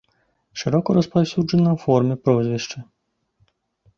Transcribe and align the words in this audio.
Шырока 0.59 0.89
распаўсюджана 0.97 1.69
ў 1.73 1.77
форме 1.83 2.15
прозвішча. 2.29 2.79